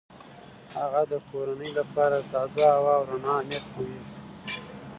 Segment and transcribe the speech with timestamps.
[0.77, 4.13] هغه د کورنۍ لپاره د تازه هوا او رڼا اهمیت پوهیږي.